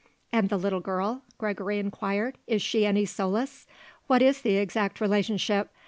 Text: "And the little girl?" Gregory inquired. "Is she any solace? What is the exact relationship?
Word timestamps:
"And 0.31 0.49
the 0.49 0.57
little 0.57 0.79
girl?" 0.79 1.21
Gregory 1.37 1.77
inquired. 1.77 2.39
"Is 2.47 2.63
she 2.63 2.87
any 2.87 3.05
solace? 3.05 3.67
What 4.07 4.23
is 4.23 4.41
the 4.41 4.57
exact 4.57 4.99
relationship? 4.99 5.69